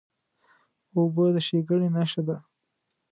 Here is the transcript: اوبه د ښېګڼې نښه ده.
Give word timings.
اوبه 0.97 1.23
د 1.33 1.35
ښېګڼې 1.45 1.89
نښه 1.95 2.21
ده. 2.27 2.35